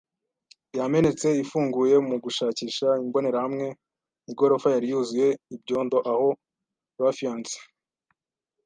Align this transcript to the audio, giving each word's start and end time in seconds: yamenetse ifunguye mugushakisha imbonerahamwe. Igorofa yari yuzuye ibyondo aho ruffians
yamenetse 0.79 1.27
ifunguye 1.43 1.95
mugushakisha 2.07 2.87
imbonerahamwe. 3.03 3.67
Igorofa 4.31 4.67
yari 4.75 4.85
yuzuye 4.91 5.27
ibyondo 5.55 5.97
aho 6.11 6.27
ruffians 7.01 7.51